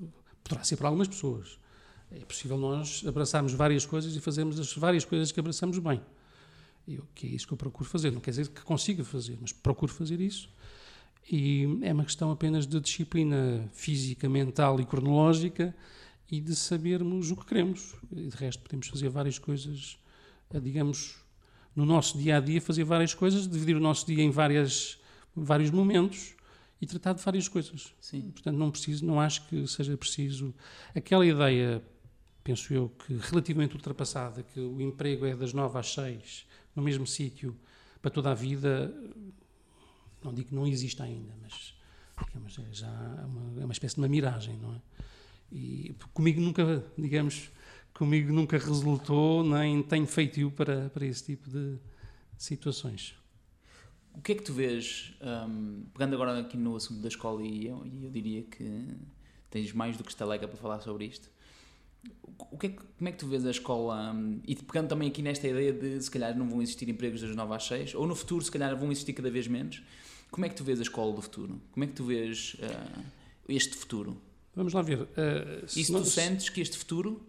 [0.44, 1.60] poderá ser para algumas pessoas.
[2.12, 6.02] É possível nós abraçarmos várias coisas e fazermos as várias coisas que abraçamos bem.
[6.88, 8.12] Eu, que é isso que eu procuro fazer.
[8.12, 10.50] Não quer dizer que consiga fazer, mas procuro fazer isso.
[11.30, 15.76] E é uma questão apenas de disciplina física, mental e cronológica
[16.30, 17.96] e de sabermos o que queremos.
[18.12, 20.00] E de resto, podemos fazer várias coisas,
[20.50, 21.18] eh, digamos,
[21.76, 25.00] no nosso dia a dia, fazer várias coisas, dividir o nosso dia em várias,
[25.36, 26.36] vários momentos
[26.82, 27.94] e tratar de várias coisas.
[28.00, 28.32] Sim.
[28.32, 30.54] Portanto, não preciso, não acho que seja preciso
[30.96, 31.84] aquela ideia,
[32.44, 37.06] penso eu, que relativamente ultrapassada, que o emprego é das nove às seis no mesmo
[37.06, 37.56] sítio
[38.02, 38.94] para toda a vida,
[40.24, 41.74] não digo que não existe ainda, mas
[42.28, 42.90] digamos, é já
[43.26, 44.82] uma, é uma espécie de uma miragem, não é?
[45.52, 47.50] E comigo nunca, digamos,
[47.94, 51.78] comigo nunca resultou, nem tenho feito para, para esse tipo de
[52.38, 53.16] situações.
[54.14, 57.68] O que é que tu vês, um, pegando agora aqui no assunto da escola, e
[57.68, 58.96] eu, eu diria que
[59.50, 61.30] tens mais do que estalega para falar sobre isto,
[62.52, 65.22] o que é, como é que tu vês a escola, um, e pegando também aqui
[65.22, 68.16] nesta ideia de se calhar não vão existir empregos das 9 às 6, ou no
[68.16, 69.82] futuro se calhar vão existir cada vez menos,
[70.30, 71.62] como é que tu vês a escola do futuro?
[71.72, 73.02] Como é que tu vês uh,
[73.50, 74.20] este futuro?
[74.56, 75.02] Vamos lá ver.
[75.02, 76.04] Uh, se e se nós...
[76.04, 77.22] tu sentes que este futuro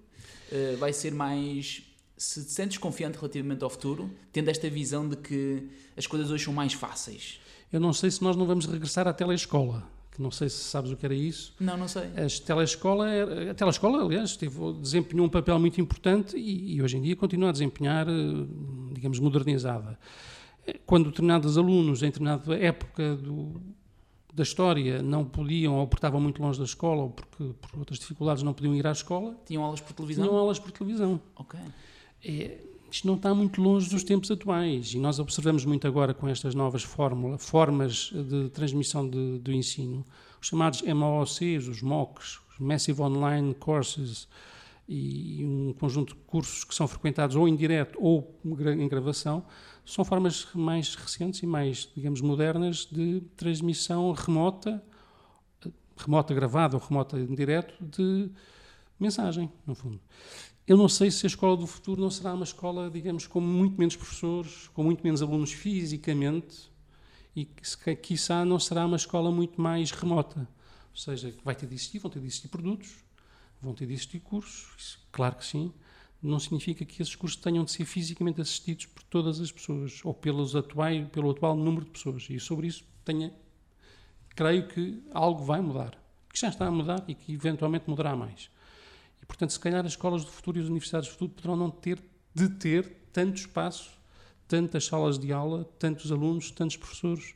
[0.52, 1.82] uh, vai ser mais.
[2.16, 6.44] Se te sentes confiante relativamente ao futuro, tendo esta visão de que as coisas hoje
[6.44, 7.40] são mais fáceis?
[7.72, 10.90] Eu não sei se nós não vamos regressar à telescola que não sei se sabes
[10.90, 11.54] o que era isso.
[11.58, 12.04] Não, não sei.
[12.04, 13.06] A telescola,
[13.50, 17.48] a telescola aliás, teve, desempenhou um papel muito importante e, e, hoje em dia continua
[17.48, 18.12] a desempenhar, eh,
[18.92, 19.98] digamos, modernizada.
[20.84, 23.60] Quando determinados alunos, em determinada época do,
[24.34, 27.98] da história, não podiam ou porque estavam muito longe da escola ou porque por outras
[27.98, 29.34] dificuldades não podiam ir à escola...
[29.46, 30.24] Tinham aulas por televisão?
[30.24, 31.20] Tinham aulas por televisão.
[31.36, 31.58] Ok.
[32.22, 32.58] É,
[32.92, 36.54] isto não está muito longe dos tempos atuais e nós observamos muito agora com estas
[36.54, 40.06] novas fórmula, formas de transmissão de, do ensino,
[40.38, 44.28] os chamados MOOCs, os MOOCs, os Massive Online Courses,
[44.86, 49.42] e um conjunto de cursos que são frequentados ou em direto ou em gravação,
[49.86, 54.82] são formas mais recentes e mais, digamos, modernas de transmissão remota,
[55.96, 58.30] remota gravada ou remota em direto, de
[59.00, 59.98] mensagem, no fundo.
[60.64, 63.76] Eu não sei se a escola do futuro não será uma escola, digamos, com muito
[63.76, 66.70] menos professores, com muito menos alunos fisicamente,
[67.34, 70.48] e que, quiçá, não será uma escola muito mais remota.
[70.92, 72.94] Ou seja, vai ter de existir, vão ter de existir produtos,
[73.60, 75.72] vão ter de existir cursos, claro que sim.
[76.22, 80.14] Não significa que esses cursos tenham de ser fisicamente assistidos por todas as pessoas, ou
[80.14, 82.28] pelos atuais, pelo atual número de pessoas.
[82.30, 83.34] E sobre isso tenha,
[84.28, 86.00] creio que algo vai mudar,
[86.32, 88.48] que já está a mudar e que eventualmente mudará mais.
[89.22, 91.70] E, portanto, se calhar as escolas do futuro e as universidades do futuro poderão não
[91.70, 92.02] ter
[92.34, 93.90] de ter tanto espaço,
[94.48, 97.34] tantas salas de aula, tantos alunos, tantos professores,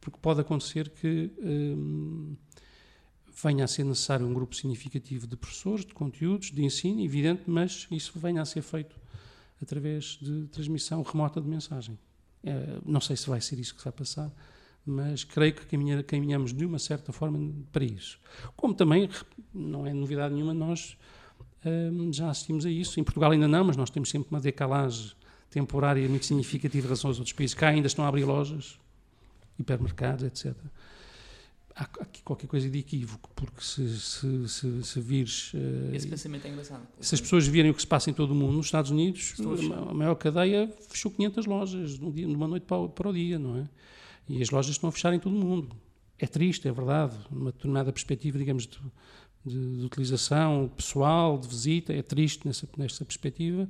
[0.00, 2.36] porque pode acontecer que hum,
[3.42, 7.86] venha a ser necessário um grupo significativo de professores, de conteúdos, de ensino, evidente, mas
[7.90, 8.96] isso venha a ser feito
[9.60, 11.98] através de transmissão remota de mensagem.
[12.42, 14.32] É, não sei se vai ser isso que vai passar,
[14.84, 15.66] mas creio que
[16.04, 18.20] caminhamos de uma certa forma para isso.
[18.54, 19.10] Como também,
[19.52, 20.96] não é novidade nenhuma, nós
[22.12, 23.00] já assistimos a isso.
[23.00, 25.12] Em Portugal ainda não, mas nós temos sempre uma decalagem
[25.50, 27.54] temporária muito significativa em relação aos outros países.
[27.54, 28.78] Cá ainda estão a abrir lojas,
[29.58, 30.54] hipermercados, etc.
[31.74, 35.52] Há aqui qualquer coisa de equívoco, porque se, se, se, se vires.
[35.52, 36.82] Uh, Esse pensamento é engraçado.
[37.00, 39.34] Se as pessoas virem o que se passa em todo o mundo, nos Estados Unidos,
[39.90, 43.58] a maior cadeia fechou 500 lojas de uma noite para o, para o dia, não
[43.58, 43.68] é?
[44.26, 45.68] E as lojas estão a fechar em todo o mundo.
[46.18, 48.78] É triste, é verdade, numa determinada perspectiva, digamos, de,
[49.46, 53.68] de, de, utilização pessoal, de visita, é triste nessa, nessa perspectiva,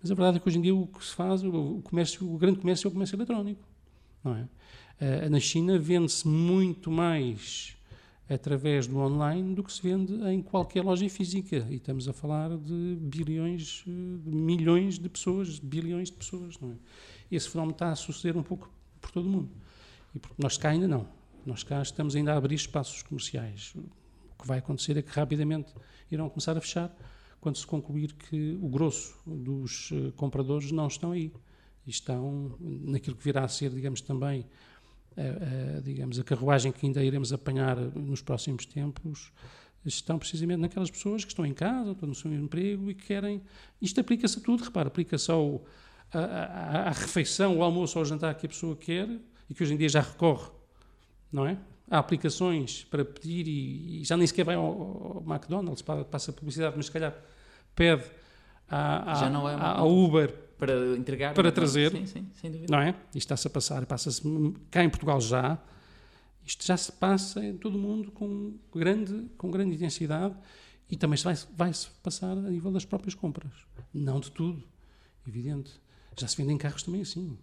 [0.00, 2.38] mas a verdade é que hoje em dia o que se faz, o, comércio, o
[2.38, 3.62] grande comércio é o comércio eletrónico,
[4.22, 4.48] não é?
[4.98, 7.76] Uh, na China vende-se muito mais
[8.28, 12.56] através do online do que se vende em qualquer loja física, e estamos a falar
[12.56, 16.74] de bilhões, de milhões de pessoas, bilhões de pessoas, não é?
[17.30, 19.50] Esse fenómeno está a suceder um pouco por todo o mundo.
[20.14, 21.06] E nós cá ainda não.
[21.44, 23.74] Nós cá estamos ainda a abrir espaços comerciais.
[24.38, 25.72] O que vai acontecer é que rapidamente
[26.10, 26.94] irão começar a fechar
[27.40, 31.32] quando se concluir que o grosso dos uh, compradores não estão aí.
[31.86, 34.46] estão naquilo que virá a ser, digamos, também
[35.16, 39.32] a, a, digamos, a carruagem que ainda iremos apanhar nos próximos tempos,
[39.84, 43.42] estão precisamente naquelas pessoas que estão em casa, estão no seu emprego e que querem.
[43.80, 45.64] Isto aplica-se a tudo, repara, aplica-se ao,
[46.12, 49.08] à, refeição, ao almoço, ao jantar que a pessoa quer
[49.48, 50.50] e que hoje em dia já recorre,
[51.30, 51.58] não é?
[51.90, 56.74] Há aplicações para pedir e, e já nem sequer vai ao, ao McDonald's, passa publicidade,
[56.76, 57.14] mas se calhar
[57.74, 58.04] pede
[58.68, 62.74] à, à, é Uber para entregar para trazer sim, sim, sem dúvida.
[62.74, 64.22] não é isto está-se a passar passa-se
[64.70, 65.58] cá em Portugal já
[66.46, 70.34] isto já se passa em todo o mundo com grande, com grande intensidade
[70.88, 73.50] e também vai, vai se passar a nível das próprias compras.
[73.92, 74.62] Não de tudo,
[75.26, 75.72] evidente.
[76.16, 77.36] Já se vendem carros também assim,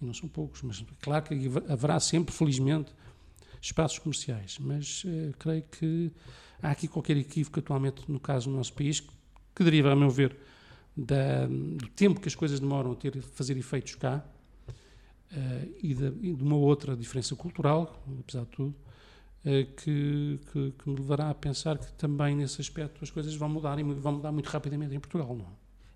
[0.00, 1.34] e não são poucos, mas claro que
[1.68, 2.92] haverá sempre, felizmente,
[3.60, 6.12] espaços comerciais, mas uh, creio que
[6.62, 9.00] há aqui qualquer equívoco atualmente no caso do nosso país,
[9.54, 10.36] que, deriva, a meu ver,
[10.96, 14.24] da, do tempo que as coisas demoram a ter, fazer efeitos cá,
[15.32, 18.74] uh, e, e, de, uma outra diferença cultural, apesar de tudo,
[19.44, 23.48] uh, que, que, que, me levará a pensar que também nesse aspecto as coisas vão
[23.48, 25.34] mudar e vão mudar muito rapidamente em Portugal.
[25.36, 25.46] Não?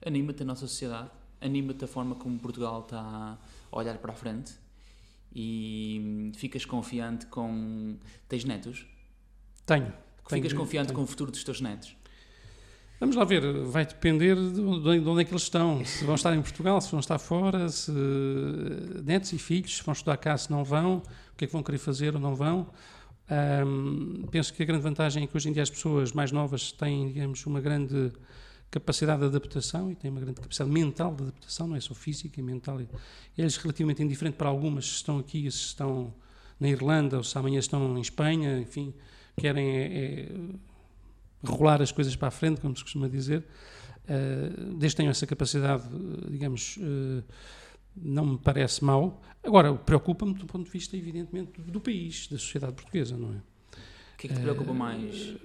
[0.00, 0.08] É?
[0.08, 3.38] Anima-te a nossa sociedade, anima-te a forma como Portugal está
[3.70, 4.61] a olhar para a frente
[5.34, 7.96] e ficas confiante com.
[8.28, 8.86] Tens netos?
[9.66, 9.92] Tenho.
[10.28, 10.98] Ficas tenho, confiante tenho.
[10.98, 11.96] com o futuro dos teus netos?
[13.00, 15.84] Vamos lá ver, vai depender de onde é que eles estão.
[15.84, 17.90] Se vão estar em Portugal, se vão estar fora, se
[19.04, 20.98] netos e filhos se vão estudar cá, se não vão,
[21.32, 22.68] o que é que vão querer fazer ou não vão.
[23.66, 26.70] Um, penso que a grande vantagem é que hoje em dia as pessoas mais novas
[26.70, 28.12] têm, digamos, uma grande
[28.72, 32.40] capacidade de adaptação e têm uma grande capacidade mental de adaptação, não é só física,
[32.40, 32.80] é mental.
[32.80, 32.86] É
[33.36, 36.12] relativamente indiferente para algumas, se estão aqui, se estão
[36.58, 38.94] na Irlanda ou se amanhã estão em Espanha, enfim,
[39.36, 40.28] querem é, é
[41.44, 43.44] rolar as coisas para a frente, como se costuma dizer,
[44.04, 45.84] uh, desde tenham essa capacidade,
[46.30, 47.22] digamos, uh,
[47.94, 49.20] não me parece mal.
[49.42, 53.36] Agora, preocupa-me do ponto de vista, evidentemente, do, país, da sociedade portuguesa, não é?
[53.36, 55.36] O que é que te preocupa uh, mais?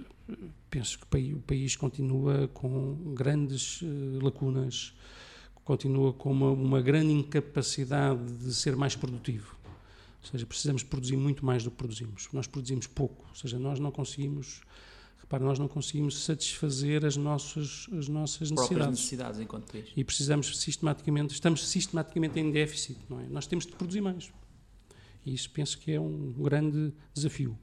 [0.70, 3.80] Penso que o país continua com grandes
[4.22, 4.94] lacunas,
[5.64, 9.56] continua com uma, uma grande incapacidade de ser mais produtivo.
[10.22, 12.28] Ou seja, precisamos produzir muito mais do que produzimos.
[12.32, 14.62] Nós produzimos pouco, ou seja, nós não conseguimos
[15.28, 18.88] Repare, nós não conseguimos satisfazer as nossas, as nossas necessidades.
[18.88, 19.90] necessidades enquanto país.
[19.94, 23.28] E precisamos sistematicamente, estamos sistematicamente em déficit, não é?
[23.28, 24.32] Nós temos de produzir mais.
[25.26, 27.58] E isso penso que é um grande desafio.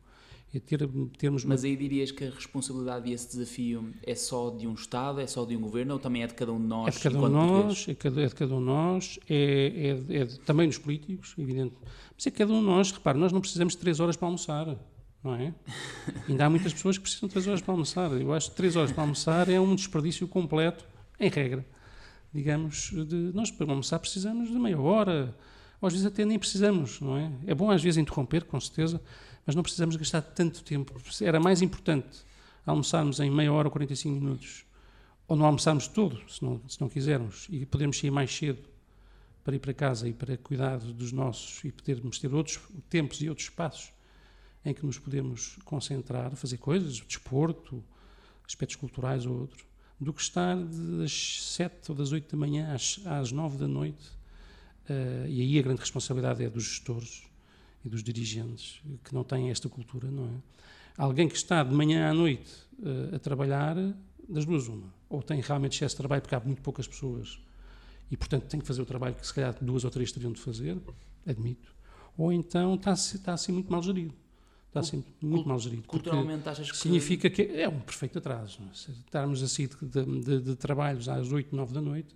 [0.54, 4.74] É ter, termos Mas aí dirias que a responsabilidade desse desafio é só de um
[4.74, 6.88] Estado, é só de um governo ou também é de cada um de nós?
[6.88, 9.36] É de cada um de nós, é, cada, é de cada um de nós, é,
[9.36, 11.76] é, é de, também dos políticos, evidente.
[12.16, 14.28] Mas é de cada um de nós, repare, nós não precisamos de três horas para
[14.28, 14.78] almoçar
[15.26, 15.54] não é?
[16.30, 18.12] Ainda há muitas pessoas que precisam de 3 horas para almoçar.
[18.12, 20.86] Eu acho que 3 horas para almoçar é um desperdício completo,
[21.20, 21.66] em regra.
[22.32, 25.36] Digamos, de, nós para almoçar precisamos de meia hora,
[25.82, 27.32] ou às vezes até nem precisamos, não é?
[27.48, 29.02] É bom às vezes interromper, com certeza,
[29.46, 31.00] mas não precisamos gastar tanto tempo.
[31.22, 32.26] Era mais importante
[32.66, 34.66] almoçarmos em meia hora ou 45 minutos,
[35.28, 38.68] ou não almoçarmos todo, se não, se não quisermos, e podermos sair mais cedo
[39.44, 43.30] para ir para casa e para cuidar dos nossos e podermos ter outros tempos e
[43.30, 43.94] outros espaços
[44.66, 47.84] em que nos podemos concentrar, fazer coisas, desporto,
[48.48, 49.64] aspectos culturais ou outro,
[50.00, 54.08] do que estar das 7 ou das 8 da manhã às, às 9 da noite.
[54.90, 57.24] Uh, e aí a grande responsabilidade é dos gestores
[57.86, 60.32] e dos dirigentes que não têm esta cultura, não é?
[60.98, 63.76] Alguém que está de manhã à noite uh, a trabalhar,
[64.28, 64.94] das duas uma.
[65.10, 67.40] Ou tem realmente excesso de trabalho porque há muito poucas pessoas
[68.10, 70.40] e, portanto, tem que fazer o trabalho que se calhar duas ou três teriam de
[70.40, 70.78] fazer,
[71.26, 71.74] admito.
[72.18, 74.14] Ou então está, está assim muito mal gerido.
[74.68, 75.84] Está sempre muito mal gerido.
[75.84, 76.78] Culturalmente achas que...
[76.78, 78.60] Significa que é um perfeito atraso.
[78.70, 78.76] É?
[78.76, 82.16] Se estarmos assim de, de, de, trabalhos às 8, 9 da noite,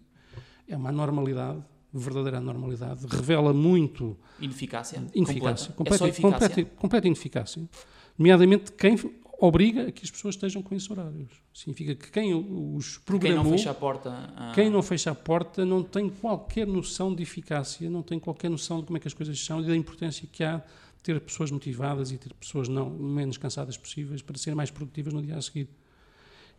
[0.67, 4.17] é uma anormalidade, verdadeira anormalidade, revela muito...
[4.39, 5.03] Ineficácia?
[5.13, 5.73] Ineficácia.
[5.73, 7.69] Completa, é completa, completa, completa ineficácia.
[8.17, 8.97] Nomeadamente quem
[9.39, 11.31] obriga a que as pessoas estejam com esses horários.
[11.53, 13.43] Significa que quem os programou...
[13.43, 14.33] Quem não fecha a porta...
[14.35, 14.51] Ah...
[14.53, 18.81] Quem não fecha a porta não tem qualquer noção de eficácia, não tem qualquer noção
[18.81, 20.61] de como é que as coisas são e da importância que há
[21.01, 25.21] ter pessoas motivadas e ter pessoas não menos cansadas possíveis para serem mais produtivas no
[25.21, 25.69] dia a seguir.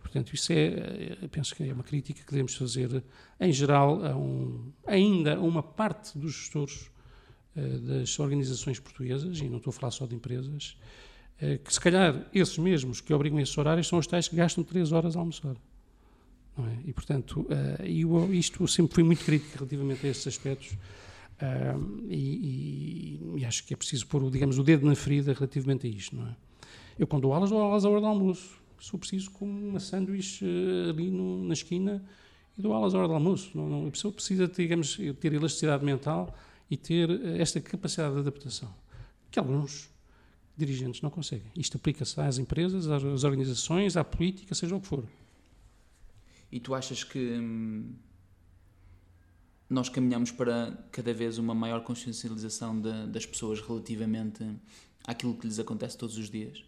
[0.01, 3.03] Portanto, isso é, penso que é uma crítica que devemos fazer,
[3.39, 6.91] em geral, a um, ainda a uma parte dos gestores
[7.57, 10.77] uh, das organizações portuguesas, e não estou a falar só de empresas,
[11.43, 14.65] uh, que se calhar esses mesmos que obrigam esses horários são os tais que gastam
[14.65, 15.55] 3 horas a almoçar.
[16.59, 16.89] É?
[16.89, 20.77] E, portanto, uh, eu, isto sempre fui muito crítico relativamente a esses aspectos,
[21.41, 25.87] Uh, e, e, e, acho que é preciso pôr, digamos, o dedo na ferida relativamente
[25.87, 26.37] a isto, não é?
[26.99, 28.60] Eu, quando dou aulas, dou aulas à hora do almoço.
[28.81, 32.03] Se for preciso, como uma sanduíche uh, ali no, na esquina
[32.57, 33.51] e dou aulas à hora do almoço.
[33.55, 36.35] Não, não, a pessoa precisa, digamos, ter elasticidade mental
[36.71, 38.73] e ter eh, esta capacidade de adaptação,
[39.31, 39.91] que alguns
[40.57, 41.51] dirigentes não conseguem.
[41.57, 45.05] Isto aplica-se às empresas, às organizações, à política, seja o que for.
[46.53, 47.95] E tu achas que hum,
[49.69, 54.45] nós caminhamos para cada vez uma maior consciencialização de, das pessoas relativamente
[55.05, 56.63] àquilo que lhes acontece todos os dias?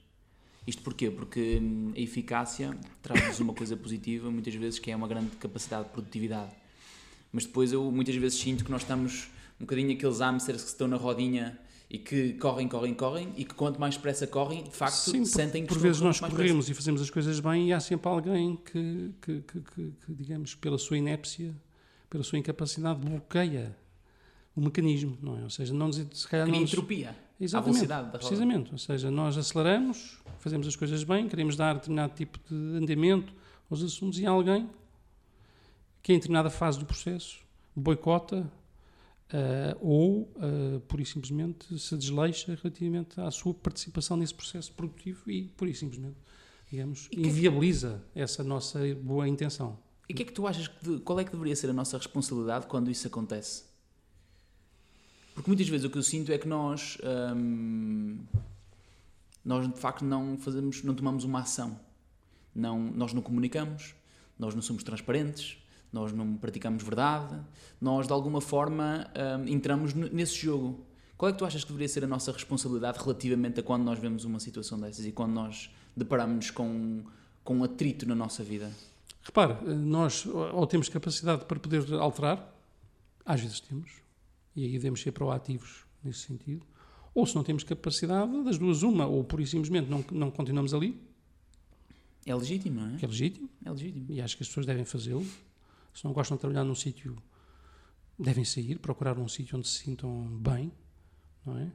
[0.66, 1.10] Isto porquê?
[1.10, 5.84] Porque hum, a eficácia traz-nos uma coisa positiva, muitas vezes, que é uma grande capacidade
[5.86, 6.52] de produtividade.
[7.32, 10.86] Mas depois eu muitas vezes sinto que nós estamos um bocadinho aqueles hamsters que estão
[10.86, 11.58] na rodinha
[11.90, 15.62] e que correm, correm, correm e que quanto mais pressa correm, de facto, Sim, sentem
[15.64, 18.56] por, que por vezes nós corremos e fazemos as coisas bem e há sempre alguém
[18.56, 21.54] que, que, que, que, que, digamos, pela sua inépcia,
[22.08, 23.76] pela sua incapacidade, bloqueia
[24.54, 25.42] o mecanismo, não é?
[25.42, 27.14] Ou seja, não nos, se calhar não nos- entropia
[27.45, 28.18] Exatamente, à velocidade da roda.
[28.18, 28.72] precisamente.
[28.72, 33.32] Ou seja, nós aceleramos, fazemos as coisas bem, queremos dar determinado tipo de andamento
[33.70, 34.68] aos assuntos e alguém
[36.03, 37.38] que em determinada fase do processo
[37.74, 38.51] boicota
[39.32, 45.30] ah, ou, ah, pura e simplesmente, se desleixa relativamente à sua participação nesse processo produtivo
[45.30, 46.16] e, pura e simplesmente,
[46.70, 49.78] digamos, E que- inviabiliza essa nossa boa intenção.
[50.09, 51.72] E o que é que tu achas que de- qual é que deveria ser a
[51.72, 53.64] nossa responsabilidade quando isso acontece?
[55.34, 56.98] Porque muitas vezes o que eu sinto é que nós
[57.36, 58.18] hum,
[59.44, 61.78] nós de facto não fazemos, não tomamos uma ação.
[62.54, 63.94] Não, nós não comunicamos,
[64.38, 65.56] nós não somos transparentes,
[65.92, 67.40] nós não praticamos verdade,
[67.80, 70.86] nós de alguma forma hum, entramos nesse jogo.
[71.16, 73.98] Qual é que tu achas que deveria ser a nossa responsabilidade relativamente a quando nós
[73.98, 77.04] vemos uma situação dessas e quando nós deparamos com,
[77.44, 78.70] com um atrito na nossa vida?
[79.22, 82.52] Repare, nós ou temos capacidade para poder alterar,
[83.24, 84.01] às vezes temos,
[84.55, 86.66] e aí devemos ser proativos nesse sentido,
[87.14, 90.72] ou se não temos capacidade, das duas uma, ou por isso simplesmente não, não continuamos
[90.74, 91.00] ali,
[92.24, 92.96] É legítimo, não é?
[92.98, 94.07] que é legítimo, É legítimo.
[94.11, 95.26] e acho que as pessoas devem fazê-lo.
[95.92, 97.16] Se não gostam de trabalhar num sítio,
[98.18, 100.72] devem sair, procurar um sítio onde se sintam bem,
[101.44, 101.70] não é?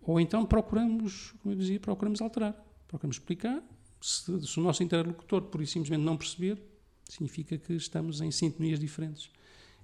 [0.00, 2.54] Ou então procuramos, como eu dizia, procuramos alterar,
[2.88, 3.62] procuramos explicar.
[4.00, 6.60] Se, se o nosso interlocutor, por isso simplesmente não perceber,
[7.08, 9.30] significa que estamos em sintonias diferentes.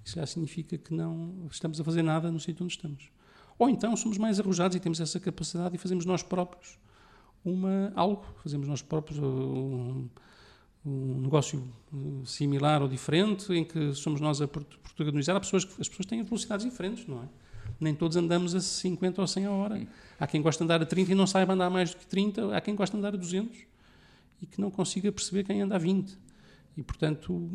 [0.03, 3.09] Isso já significa que não estamos a fazer nada no sítio onde estamos.
[3.57, 6.77] Ou então somos mais arrojados e temos essa capacidade e fazemos nós próprios
[7.45, 10.07] uma, algo, fazemos nós próprios um,
[10.85, 15.35] um negócio uh, similar ou diferente, em que somos nós a prot- protagonizar.
[15.35, 17.27] Há pessoas que as pessoas têm velocidades diferentes, não é?
[17.79, 19.87] Nem todos andamos a 50 ou 100 a hora.
[20.19, 22.55] Há quem gosta de andar a 30 e não saiba andar mais do que 30,
[22.55, 23.57] há quem gosta de andar a 200
[24.41, 26.17] e que não consiga perceber quem anda a 20.
[26.77, 27.49] E, portanto,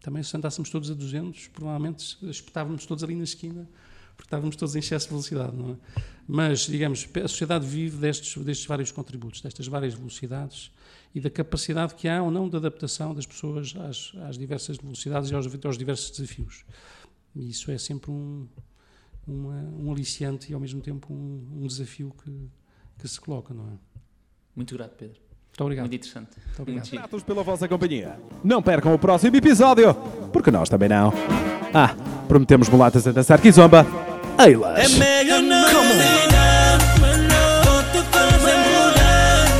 [0.00, 3.68] também se andássemos todos a 200, provavelmente espetávamos todos ali na esquina,
[4.16, 5.76] porque estávamos todos em excesso de velocidade, não é?
[6.26, 10.70] Mas, digamos, a sociedade vive destes, destes vários contributos, destas várias velocidades
[11.14, 15.30] e da capacidade que há ou não de adaptação das pessoas às, às diversas velocidades
[15.30, 16.64] e aos, aos diversos desafios.
[17.34, 18.46] E isso é sempre um,
[19.26, 22.48] uma- um aliciante e, ao mesmo tempo, um, um desafio que,
[22.98, 23.78] que se coloca, não é?
[24.54, 25.20] Muito grato, Pedro.
[25.58, 25.84] Muito obrigado.
[25.86, 26.28] Muito interessante.
[26.46, 26.90] Muito obrigado.
[26.90, 28.16] Gratos pela vossa companhia.
[28.44, 29.92] Não percam o próximo episódio,
[30.32, 31.12] porque nós também não.
[31.74, 31.96] Ah,
[32.28, 33.84] prometemos mulatas a dançar kizomba.
[34.38, 34.78] Eilas!
[34.78, 36.78] É mudar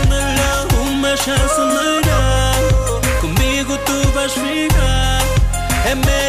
[0.09, 5.20] Melhor, uma chance melhor Comigo tu vais ficar
[5.84, 6.28] É melhor